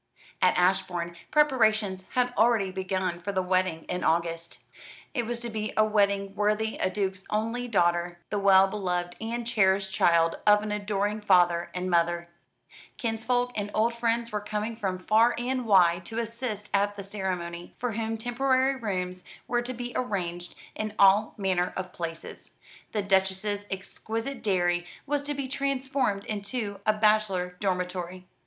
[0.41, 4.57] At Ashbourne preparations had already begun for the wedding in August.
[5.13, 9.15] It was to be a wedding worthy of a duke's only daughter, the well beloved
[9.21, 12.29] and cherished child of an adoring father and mother.
[12.97, 17.75] Kinsfolk and old friends were coming from far and wide to assist at the ceremony,
[17.77, 22.53] for whom temporary rooms were to be arranged in all manner of places.
[22.91, 28.25] The Duchess's exquisite dairy was to be transformed into a bachelor dormitory.